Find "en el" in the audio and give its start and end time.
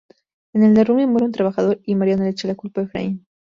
0.53-0.73